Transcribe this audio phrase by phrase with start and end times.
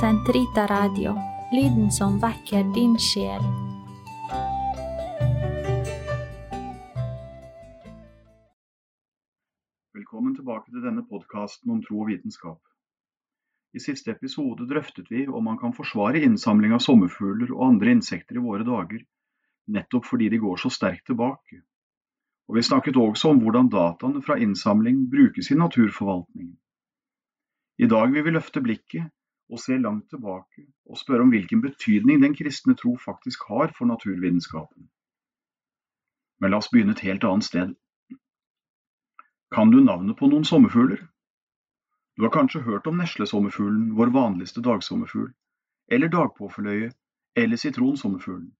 [0.00, 1.14] Sentrita Radio,
[1.52, 3.44] lyden som vekker din sjel.
[9.94, 12.58] Velkommen tilbake til denne podkasten om tro og vitenskap.
[13.70, 18.42] I siste episode drøftet vi om man kan forsvare innsamling av sommerfugler og andre insekter
[18.42, 19.06] i våre dager,
[19.70, 21.62] nettopp fordi de går så sterkt tilbake.
[22.50, 26.56] Og Vi snakket også om hvordan dataene fra innsamling brukes i naturforvaltningen.
[27.78, 29.12] I dag vil vi løfte blikket
[29.50, 33.88] og se langt tilbake og spørre om hvilken betydning den kristne tro faktisk har for
[33.90, 34.88] naturvitenskapen.
[36.40, 37.74] Men la oss begynne et helt annet sted.
[39.54, 41.04] Kan du navnet på noen sommerfugler?
[42.16, 45.32] Du har kanskje hørt om neslesommerfuglen, vår vanligste dagsommerfugl,
[45.90, 46.92] eller dagpåfugleøye,
[47.36, 48.52] eller sitronsommerfuglen.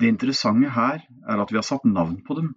[0.00, 2.50] Det interessante her er at vi har satt navn på dem.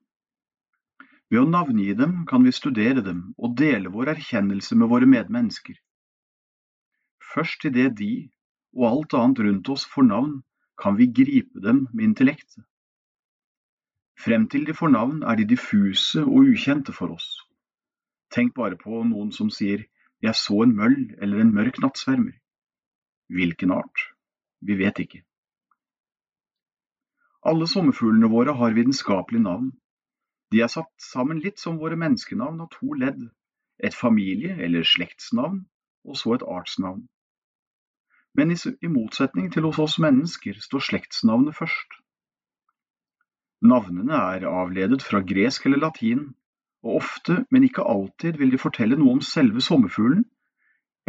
[1.32, 5.78] Ved å navngi dem kan vi studere dem og dele vår erkjennelse med våre medmennesker.
[7.34, 8.14] Først idet de
[8.74, 10.34] og alt annet rundt oss får navn,
[10.82, 12.58] kan vi gripe dem med intellekt.
[14.20, 17.28] Frem til de får navn er de diffuse og ukjente for oss.
[18.34, 19.86] Tenk bare på noen som sier
[20.26, 22.36] jeg så en møll eller en mørk nattsvermer.
[23.30, 24.06] Hvilken art?
[24.60, 25.22] Vi vet ikke.
[27.48, 29.70] Alle sommerfuglene våre har vitenskapelige navn.
[30.52, 33.22] De er satt sammen litt som våre menneskenavn av to ledd,
[33.80, 35.62] et familie- eller slektsnavn
[36.04, 37.06] og så et artsnavn.
[38.38, 41.96] Men i motsetning til hos oss mennesker står slektsnavnet først.
[43.62, 46.30] Navnene er avledet fra gresk eller latin,
[46.84, 50.24] og ofte, men ikke alltid, vil de fortelle noe om selve sommerfuglen,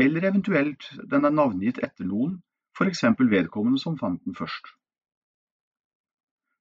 [0.01, 2.41] eller eventuelt den er navngitt etter noen,
[2.75, 3.05] f.eks.
[3.21, 4.73] vedkommende som fant den først.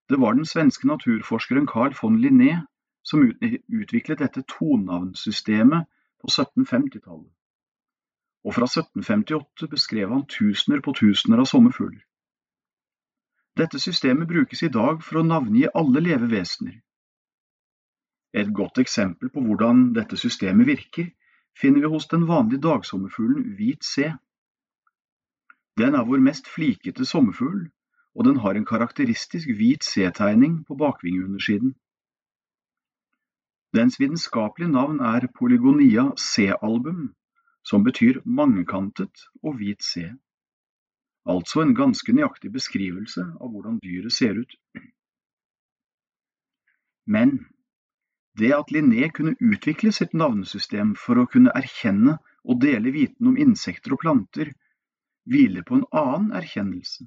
[0.10, 2.60] Det var den svenske naturforskeren Carl von Linné
[3.06, 5.86] som utviklet dette tonavnsystemet
[6.22, 7.30] på 1750-tallet,
[8.46, 12.04] og fra 1758 beskrev han tusener på tusener av sommerfugler.
[13.60, 16.78] Dette systemet brukes i dag for å navngi alle levevesener.
[18.34, 21.10] Et godt eksempel på hvordan dette systemet virker,
[21.60, 24.14] finner vi hos den vanlige dagsommerfuglen hvit C.
[25.82, 27.68] Den er vår mest flikete sommerfugl,
[28.16, 31.76] og den har en karakteristisk hvit C-tegning på bakvingeundersiden.
[33.76, 37.14] Dens vitenskapelige navn er Polygonia C-album,
[37.70, 40.10] som betyr mangekantet og hvit C
[41.30, 44.56] altså en ganske nøyaktig beskrivelse av hvordan dyret ser ut.
[47.06, 47.40] Men
[48.40, 53.38] det at Linné kunne utvikle sitt navnesystem for å kunne erkjenne og dele viten om
[53.38, 54.54] insekter og planter,
[55.30, 57.04] hviler på en annen erkjennelse,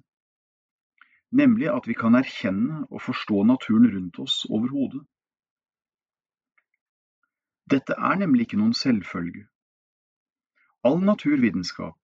[1.33, 5.01] nemlig at vi kan erkjenne og forstå naturen rundt oss overhodet.
[7.73, 9.47] Dette er nemlig ikke noen selvfølge.
[10.83, 11.99] All naturvitenskap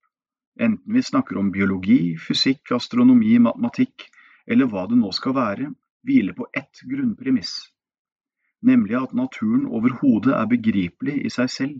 [0.60, 4.04] enten vi snakker om biologi, fysikk, astronomi, matematikk
[4.46, 5.70] eller hva det nå skal være,
[6.06, 7.54] hviler på ett grunnpremiss,
[8.62, 11.78] nemlig at naturen overhodet er begripelig i seg selv.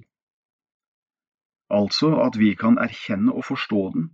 [1.70, 4.08] Altså at vi kan erkjenne og forstå den,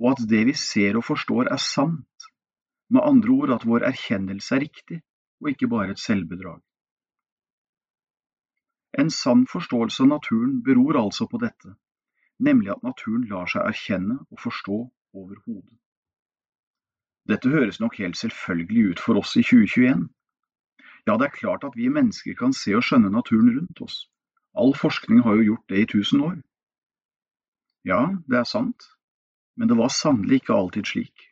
[0.00, 2.30] og at det vi ser og forstår er sant,
[2.90, 4.98] med andre ord at vår erkjennelse er riktig
[5.40, 6.58] og ikke bare et selvbedrag.
[8.98, 11.76] En sann forståelse av naturen beror altså på dette,
[12.40, 14.78] nemlig at naturen lar seg erkjenne og forstå
[15.14, 15.76] overhodet.
[17.28, 20.08] Dette høres nok helt selvfølgelig ut for oss i 2021.
[21.06, 24.06] Ja, det er klart at vi mennesker kan se og skjønne naturen rundt oss.
[24.56, 26.38] All forskning har jo gjort det i tusen år.
[27.86, 28.88] Ja, det er sant,
[29.56, 31.26] men det var sannelig ikke alltid slik.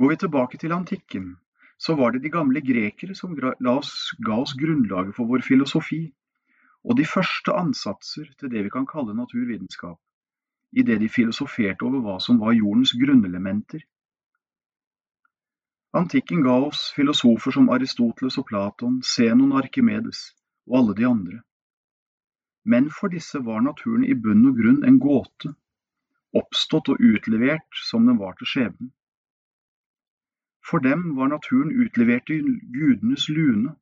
[0.00, 1.36] Går vi tilbake til antikken,
[1.78, 6.08] så var det de gamle grekere som ga oss, grunnlaget for vår filosofi
[6.84, 9.98] og de første ansatser til det vi kan kalle naturvitenskap,
[10.76, 13.80] idet de filosoferte over hva som var jordens grunnelementer.
[15.94, 20.32] Antikken ga oss filosofer som Aristoteles og Platon, Zenon og Arkimedes,
[20.66, 21.40] og alle de andre.
[22.64, 25.54] Men for disse var naturen i bunn og grunn en gåte,
[26.34, 28.90] oppstått og utlevert som den var til skjebnen.
[30.64, 33.76] For dem var naturen utlevert til gudenes lune,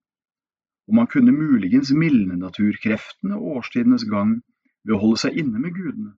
[0.89, 4.41] og man kunne muligens mildne naturkreftene og årstidenes gang
[4.83, 6.17] ved å holde seg inne med gudene.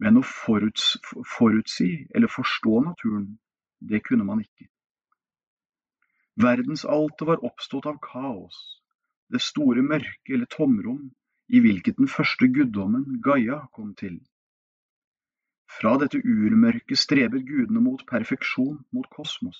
[0.00, 0.94] Men å foruts,
[1.36, 3.28] forutsi eller forstå naturen,
[3.80, 4.68] det kunne man ikke.
[6.38, 8.58] Verdensaltet var oppstått av kaos,
[9.28, 11.08] det store mørke eller tomrom
[11.48, 14.20] i hvilket den første guddommen, Gaia, kom til.
[15.68, 19.58] Fra dette urmørket strebet gudene mot perfeksjon, mot kosmos.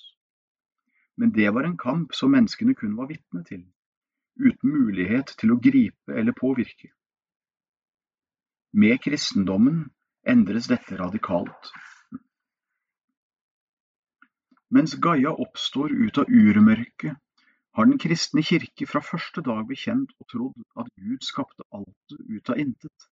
[1.19, 3.66] Men det var en kamp som menneskene kun var vitne til
[4.38, 6.90] uten mulighet til å gripe eller påvirke.
[8.73, 9.87] Med kristendommen
[10.29, 11.70] endres dette radikalt.
[14.70, 17.17] Mens Gaia oppstår ut av urmørket,
[17.79, 22.50] har Den kristne kirke fra første dag bekjent og trodd at Gud skapte alt ut
[22.50, 23.06] av intet.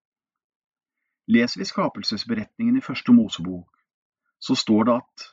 [1.27, 3.67] Leser vi skapelsesberetningen i første Mosebok,
[4.39, 5.27] så står det at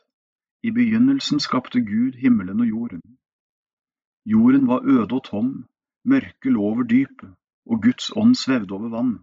[0.63, 3.01] i begynnelsen skapte Gud himmelen og jorden.
[4.25, 5.51] Jorden var øde og tom,
[6.09, 7.31] mørket lå over dypet,
[7.69, 9.15] og Guds ånd svevde over vann.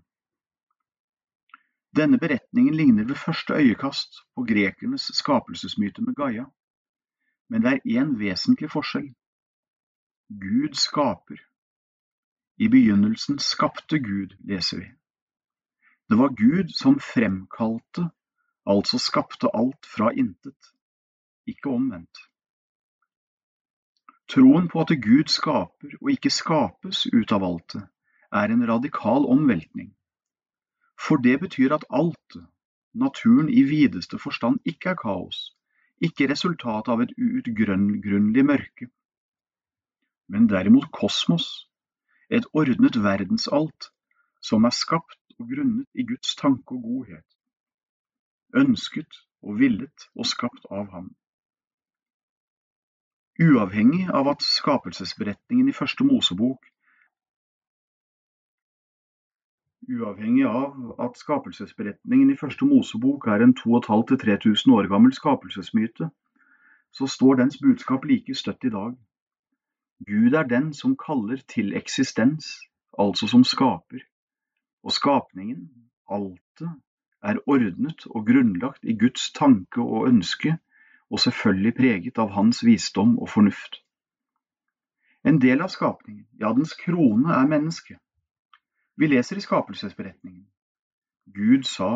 [1.97, 6.45] Denne beretningen ligner ved første øyekast på grekernes skapelsesmyte med Gaia,
[7.49, 9.09] men det er én vesentlig forskjell.
[10.29, 11.41] Gud skaper.
[12.59, 14.89] I begynnelsen skapte Gud, leser vi.
[16.09, 18.11] Det var Gud som fremkalte,
[18.67, 20.73] altså skapte alt fra intet,
[21.47, 22.19] ikke omvendt.
[24.33, 27.85] Troen på at Gud skaper og ikke skapes ut av altet,
[28.35, 29.93] er en radikal omveltning.
[30.99, 32.39] For det betyr at alt,
[32.95, 35.53] naturen i videste forstand, ikke er kaos,
[36.03, 38.89] ikke resultat av et uutgrunnelig mørke,
[40.29, 41.69] men derimot kosmos,
[42.29, 43.93] et ordnet verdensalt
[44.43, 47.29] som er skapt og grunnet i Guds tanke og godhet,
[48.57, 51.13] ønsket og villet og skapt av ham.
[53.37, 56.71] Uavhengig av at skapelsesberetningen i første Mosebok
[59.93, 66.09] Uavhengig av at skapelsesberetningen i første Mosebok er en 2500–3000 år gammel skapelsesmyte,
[66.97, 68.97] så står dens budskap like støtt i dag.
[70.09, 72.49] Gud er den som kaller til eksistens,
[72.99, 74.01] altså som skaper,
[74.83, 75.69] og skapningen,
[76.09, 76.73] altet,
[77.23, 80.57] er ordnet og grunnlagt i Guds tanke og ønske
[81.11, 83.81] og selvfølgelig preget av hans visdom og fornuft.
[85.27, 87.99] En del av skapningen, ja dens krone, er mennesket.
[88.97, 90.47] Vi leser i skapelsesberetningen.
[91.35, 91.91] Gud sa,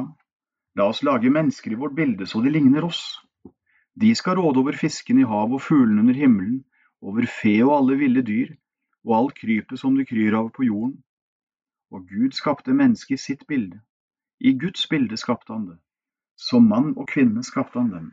[0.77, 3.21] la oss lage mennesker i vårt bilde så de ligner oss.
[3.95, 6.65] De skal råde over fisken i havet og fuglene under himmelen,
[7.01, 8.57] over fe og alle ville dyr,
[9.07, 10.99] og alt krypet som det kryr av på jorden.
[11.91, 13.81] Og Gud skapte mennesket i sitt bilde.
[14.41, 15.79] I Guds bilde skapte han det.
[16.37, 18.11] Som mann og kvinne skapte han dem.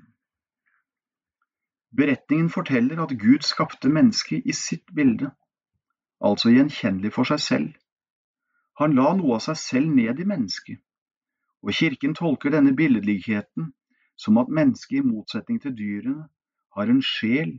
[1.97, 5.31] Beretningen forteller at Gud skapte mennesket i sitt bilde,
[6.21, 7.71] altså gjenkjennelig for seg selv.
[8.77, 10.77] Han la noe av seg selv ned i mennesket,
[11.65, 13.71] og kirken tolker denne billedligheten
[14.17, 16.27] som at mennesket i motsetning til dyrene
[16.77, 17.57] har en sjel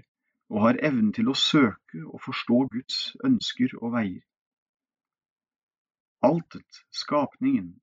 [0.54, 4.22] og har evnen til å søke og forstå Guds ønsker og veier.
[6.22, 7.74] Altet, skapningen,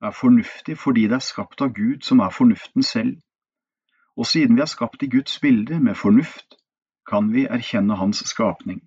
[0.00, 3.20] er fornuftig fordi det er skapt av Gud som er fornuften selv
[4.20, 6.56] og siden vi er skapt i Guds bilde med fornuft,
[7.08, 8.82] kan vi erkjenne Hans skapning.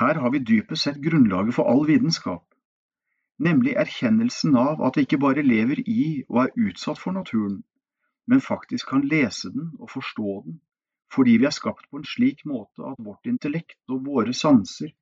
[0.00, 2.44] Her har vi dypest sett grunnlaget for all vitenskap,
[3.38, 7.62] nemlig erkjennelsen av at vi ikke bare lever i og er utsatt for naturen,
[8.28, 10.60] men faktisk kan lese den og forstå den,
[11.14, 14.92] fordi vi er skapt på en slik måte at vårt intellekt og våre sanser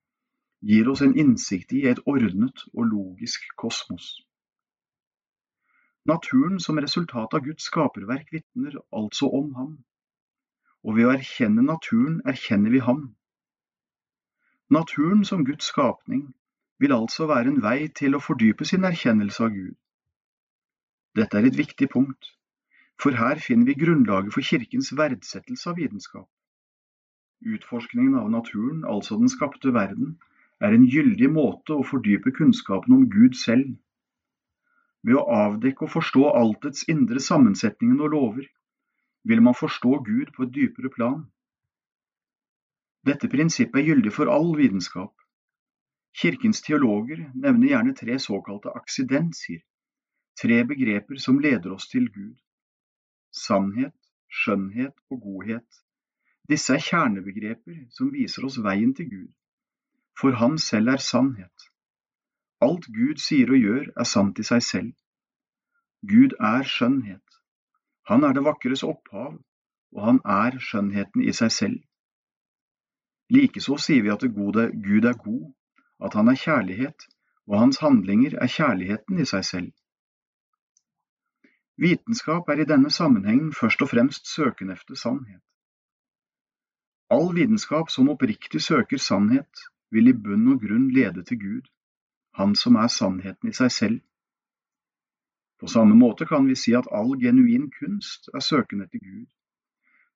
[0.62, 4.20] gir oss en innsikt i et ordnet og logisk kosmos.
[6.04, 9.74] Naturen som resultat av Guds skaperverk vitner altså om ham,
[10.82, 13.04] og ved å erkjenne naturen erkjenner vi ham.
[14.74, 16.24] Naturen som Guds skapning
[16.82, 19.76] vil altså være en vei til å fordype sin erkjennelse av Gud.
[21.14, 22.32] Dette er et viktig punkt,
[22.98, 26.26] for her finner vi grunnlaget for kirkens verdsettelse av vitenskap.
[27.46, 30.16] Utforskningen av naturen, altså den skapte verden,
[30.58, 33.76] er en gyldig måte å fordype kunnskapen om Gud selv
[35.06, 38.46] ved å avdekke og forstå altets indre sammensetninger og lover,
[39.28, 41.24] vil man forstå Gud på et dypere plan.
[43.06, 45.14] Dette prinsippet er gyldig for all vitenskap.
[46.14, 49.62] Kirkens teologer nevner gjerne tre såkalte aksidensier,
[50.38, 52.36] tre begreper som leder oss til Gud.
[53.32, 53.96] Sannhet,
[54.28, 55.82] skjønnhet og godhet.
[56.50, 59.30] Disse er kjernebegreper som viser oss veien til Gud,
[60.18, 61.71] for Han selv er sannhet.
[62.62, 64.92] Alt Gud sier og gjør, er sant i seg selv.
[66.06, 67.38] Gud er skjønnhet.
[68.10, 69.34] Han er det vakres opphav,
[69.94, 71.80] og han er skjønnheten i seg selv.
[73.34, 75.50] Likeså sier vi at gode, Gud er god,
[76.06, 77.06] at han er kjærlighet,
[77.50, 79.70] og hans handlinger er kjærligheten i seg selv.
[81.82, 85.42] Vitenskap er i denne sammenhengen først og fremst søken efter sannhet.
[87.10, 91.72] All vitenskap som oppriktig søker sannhet, vil i bunn og grunn lede til Gud
[92.38, 94.00] han som er sannheten i seg selv.
[95.60, 99.28] På samme måte kan vi si at all genuin kunst er søken etter Gud.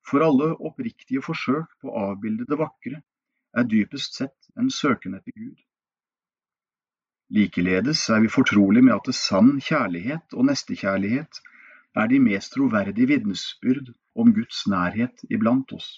[0.07, 3.01] For alle oppriktige forsøk på å avbilde det vakre
[3.57, 5.61] er dypest sett en søken etter Gud.
[7.35, 11.41] Likeledes er vi fortrolig med at sann kjærlighet og nestekjærlighet
[11.97, 15.89] er de mest troverdige vitnesbyrd om Guds nærhet iblant oss.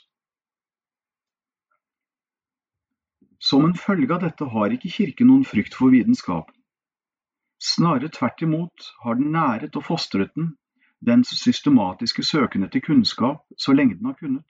[3.39, 6.50] Som en følge av dette har ikke Kirken noen frykt for vitenskap.
[7.60, 10.53] Snarere tvert imot har den næret og fostret den,
[11.00, 14.46] dens systematiske søken etter kunnskap, så lenge den har kunnet.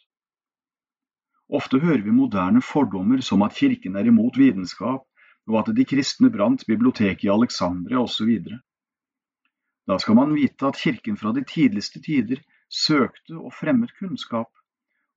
[1.50, 5.06] Ofte hører vi moderne fordommer som at Kirken er imot vitenskap,
[5.50, 8.30] og at de kristne brant biblioteket i Alexandria osv.
[9.90, 14.50] Da skal man vite at kirken fra de tidligste tider søkte og fremmet kunnskap,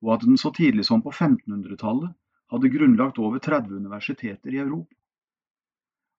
[0.01, 2.15] og at den så tidlig som på 1500-tallet
[2.53, 4.95] hadde grunnlagt over 30 universiteter i Europa.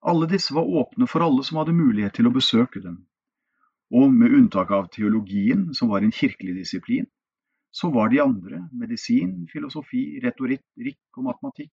[0.04, 2.98] Alle disse var åpne for alle som hadde mulighet til å besøke dem,
[3.94, 7.06] og med unntak av teologien, som var en kirkelig disiplin,
[7.74, 11.72] så var de andre, medisin, filosofi, retorikk og matematikk,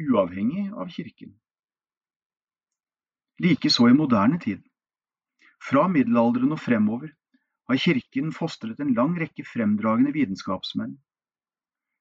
[0.00, 1.34] uavhengig av kirken.
[3.42, 4.62] Likeså i moderne tid.
[5.60, 7.10] Fra middelalderen og fremover
[7.68, 10.94] har kirken fostret en lang rekke fremdragende vitenskapsmenn.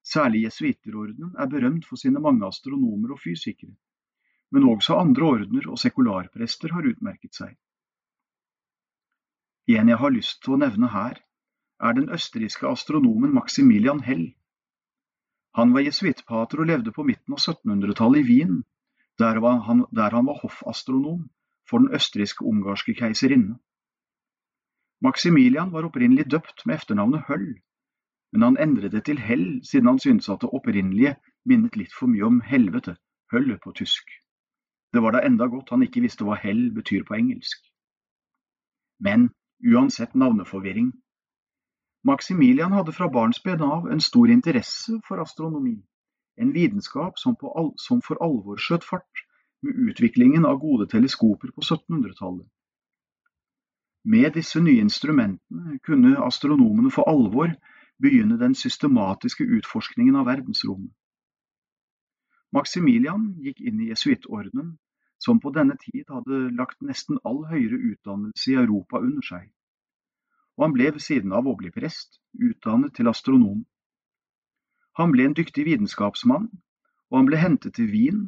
[0.05, 3.74] Særlig jesuitterordenen er berømt for sine mange astronomer og fysikere,
[4.51, 7.55] men også andre ordener og sekularprester har utmerket seg.
[9.67, 11.17] En jeg har lyst til å nevne her,
[11.81, 14.27] er den østerrikske astronomen Maximilian Hell.
[15.57, 18.62] Han var jesuittpater og levde på midten av 1700-tallet i Wien
[19.17, 21.29] der, han, der han var hoffastronom
[21.69, 23.57] for den østerriksk-ungarske keiserinne.
[25.01, 27.55] Maximilian var opprinnelig døpt med etternavnet Høll,
[28.36, 31.15] men han endret det til Hell siden han syntes at det opprinnelige
[31.48, 32.98] minnet litt for mye om helvete,
[33.32, 34.12] Høll på tysk.
[34.94, 37.63] Det var da enda godt han ikke visste hva hell betyr på engelsk.
[39.00, 39.32] Men
[39.65, 40.92] uansett navneforvirring.
[42.06, 45.80] Maximilian hadde fra barnsben av en stor interesse for astronomi
[46.38, 47.36] en vitenskap som,
[47.77, 49.24] som for alvor skjøt fart
[49.63, 52.48] med utviklingen av gode teleskoper på 1700-tallet.
[54.06, 57.56] Med disse nye instrumentene kunne astronomene for alvor
[58.01, 60.93] begynne den systematiske utforskningen av verdensrommet.
[62.55, 64.75] Maximilian gikk inn i jesuittordenen,
[65.19, 69.49] som på denne tid hadde lagt nesten all høyere utdannelse i Europa under seg,
[70.55, 73.65] og han ble ved siden av å bli prest utdannet til astronom.
[74.99, 76.47] Han ble en dyktig vitenskapsmann,
[77.11, 78.21] og han ble hentet til Wien,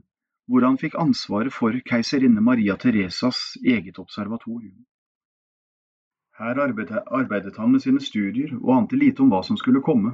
[0.47, 4.83] hvor han fikk ansvaret for keiserinne Maria Theresas eget observatorium.
[6.37, 10.13] Her arbeidet han med sine studier og ante lite om hva som skulle komme.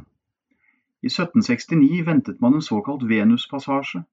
[1.03, 4.03] I 1769 ventet man en såkalt Venus-passasje.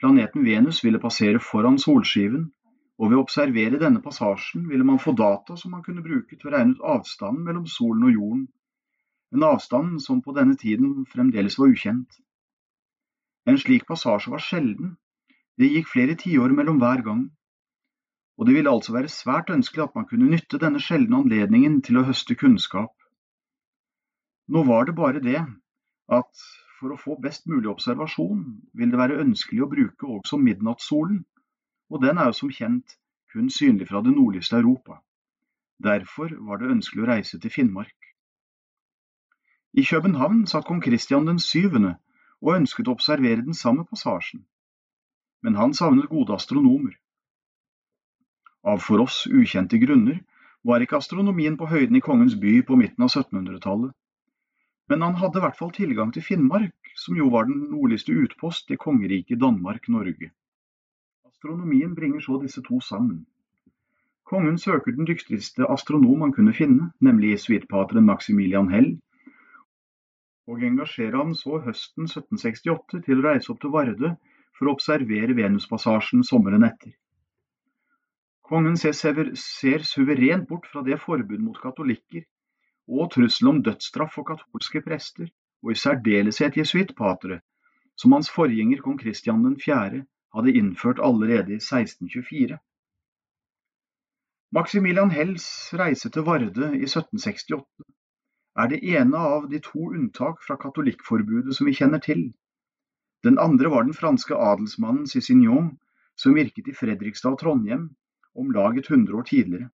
[0.00, 2.48] Planeten Venus ville passere foran solskiven,
[2.98, 6.48] og ved å observere denne passasjen ville man få data som man kunne bruke til
[6.48, 8.48] å regne ut avstanden mellom solen og jorden
[9.32, 12.18] en avstand som på denne tiden fremdeles var ukjent.
[13.48, 14.96] En slik passasje var sjelden,
[15.58, 17.22] det gikk flere tiår mellom hver gang,
[18.38, 22.00] og det ville altså være svært ønskelig at man kunne nytte denne sjeldne anledningen til
[22.00, 22.92] å høste kunnskap.
[24.48, 25.40] Nå var det bare det
[26.12, 26.46] at
[26.80, 28.42] for å få best mulig observasjon
[28.74, 31.22] vil det være ønskelig å bruke også midnattssolen,
[31.92, 32.96] og den er jo som kjent
[33.32, 34.98] kun synlig fra det nordligste Europa.
[35.82, 37.94] Derfor var det ønskelig å reise til Finnmark.
[39.72, 41.94] I København satt kong Kristian den syvende
[42.42, 44.42] og ønsket å observere den samme passasjen,
[45.42, 46.98] men han savnet gode astronomer.
[48.62, 50.20] Av for oss ukjente grunner
[50.62, 53.90] var ikke astronomien på høyden i kongens by på midten av 1700-tallet,
[54.90, 58.70] men han hadde i hvert fall tilgang til Finnmark, som jo var den nordligste utpost
[58.70, 60.30] i kongeriket Danmark-Norge.
[61.26, 63.24] Astronomien bringer så disse to sammen.
[64.28, 68.94] Kongen søker den dyktigste astronom han kunne finne, nemlig jesuittpateren Maximilian Hell,
[70.46, 74.14] og engasjerer ham så høsten 1768 til å reise opp til Vardø
[74.58, 76.94] for å observere Venuspassasjen sommeren etter.
[78.42, 82.24] Kongen ser, suverent bort fra det forbud mot katolikker
[82.88, 85.28] og trussel om dødsstraff for katolske prester,
[85.62, 87.38] og i særdeleshet jesuittpatere,
[87.96, 90.02] som hans forgjenger kong Kristian 4.
[90.34, 92.58] hadde innført allerede i 1624.
[94.52, 95.46] Maximilian Hells
[95.80, 97.86] reise til Varde i 1768
[98.58, 102.26] er det ene av de to unntak fra katolikkforbudet som vi kjenner til.
[103.24, 105.78] Den andre var den franske adelsmannen Cicignon,
[106.16, 107.86] som virket i Fredrikstad og Trondheim
[108.34, 109.70] om lag et hundre år tidligere.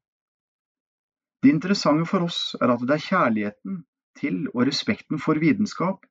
[1.42, 3.82] Det interessante for oss er at det er kjærligheten
[4.18, 6.06] til og respekten for vitenskap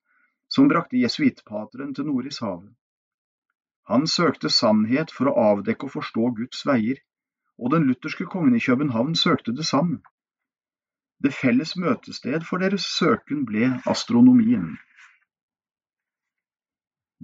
[0.49, 2.71] som brakte jesuittpateren til Nordishavet.
[3.87, 6.99] Han søkte sannhet for å avdekke og forstå Guds veier,
[7.57, 9.99] og den lutherske kongen i København søkte det samme.
[11.23, 14.75] Det felles møtested for deres søken ble astronomien.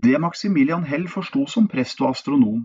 [0.03, 2.63] Det Maximilian Hell forsto som prest og astronom,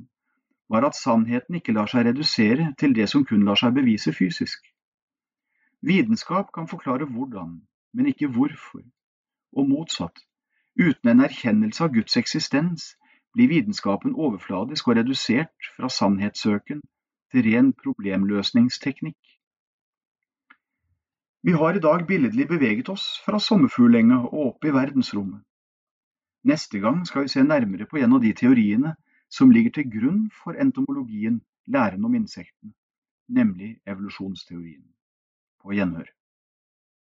[0.68, 4.64] var at sannheten ikke lar seg redusere til det som kun lar seg bevise fysisk.
[5.80, 7.60] Vitenskap kan forklare hvordan,
[7.94, 8.82] men ikke hvorfor,
[9.56, 10.18] og motsatt.
[10.78, 12.92] Uten en erkjennelse av Guds eksistens
[13.34, 16.82] blir vitenskapen overfladisk og redusert fra sannhetssøken
[17.32, 19.18] til ren problemløsningsteknikk.
[21.42, 25.42] Vi har i dag billedlig beveget oss fra sommerfuglenga og opp i verdensrommet.
[26.44, 28.94] Neste gang skal vi se nærmere på en av de teoriene
[29.30, 32.72] som ligger til grunn for entomologien, læren om insektene,
[33.28, 34.84] nemlig evolusjonsteorien.
[35.60, 36.08] På gjenhør.